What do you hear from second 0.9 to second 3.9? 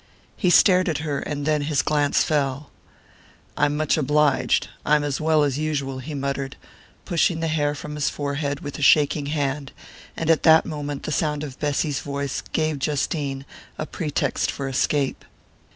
her and then his glance fell. "I'm